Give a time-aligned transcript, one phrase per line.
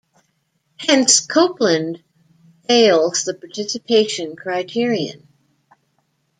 [0.77, 2.01] Hence, Copeland
[2.65, 5.27] fails the Participation criterion.